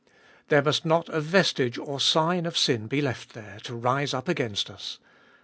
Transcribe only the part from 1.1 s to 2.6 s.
vestige or sign of